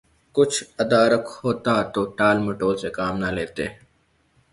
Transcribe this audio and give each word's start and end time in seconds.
کچھ 0.35 0.57
ادراک 0.81 1.25
ہوتا 1.43 1.75
تو 1.93 2.01
ٹال 2.17 2.37
مٹول 2.45 2.75
سے 2.81 2.89
کام 2.97 3.13
نہ 3.23 3.29
لیتے۔ 3.37 3.65